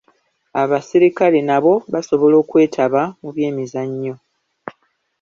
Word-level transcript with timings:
Asirikale 0.79 1.39
nabo 1.49 1.73
basobola 1.93 2.35
okwetaaba 2.43 3.01
mu 3.21 3.29
byemizannyo. 3.35 4.15